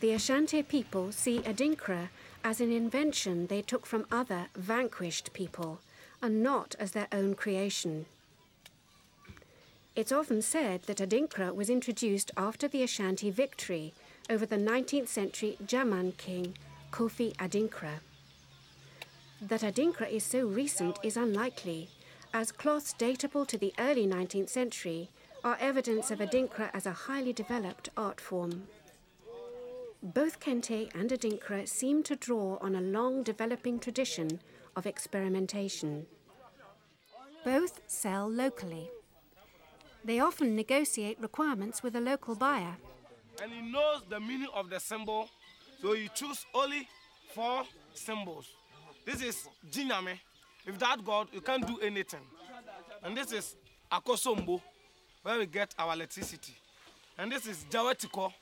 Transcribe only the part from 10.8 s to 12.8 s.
that Adinkra was introduced after